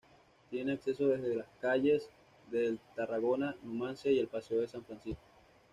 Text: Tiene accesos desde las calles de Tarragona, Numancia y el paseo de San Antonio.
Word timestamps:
Tiene 0.49 0.71
accesos 0.71 1.09
desde 1.11 1.35
las 1.35 1.45
calles 1.59 2.09
de 2.49 2.79
Tarragona, 2.95 3.55
Numancia 3.61 4.11
y 4.11 4.17
el 4.17 4.27
paseo 4.29 4.59
de 4.61 4.67
San 4.67 4.83
Antonio. 4.89 5.15